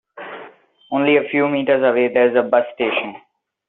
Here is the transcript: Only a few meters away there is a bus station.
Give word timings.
Only 0.91 1.17
a 1.17 1.29
few 1.29 1.47
meters 1.47 1.83
away 1.83 2.07
there 2.11 2.27
is 2.31 2.35
a 2.35 2.41
bus 2.49 2.65
station. 2.73 3.17